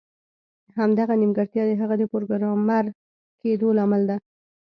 [0.77, 2.85] همدغه نیمګړتیا د هغه د پروګرامر
[3.41, 4.17] کیدو لامل ده